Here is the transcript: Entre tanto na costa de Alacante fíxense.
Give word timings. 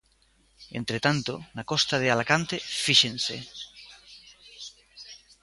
Entre 0.79 0.97
tanto 1.05 1.33
na 1.55 1.67
costa 1.71 1.95
de 2.01 2.07
Alacante 2.13 2.57
fíxense. 2.83 3.37